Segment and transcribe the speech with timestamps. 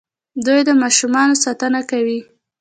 [0.45, 2.19] دوی د ماشومانو ساتنه کوي.